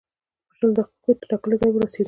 [0.47, 1.99] په شلو دقیقو کې تر ټاکلي ځایه ورسېدو.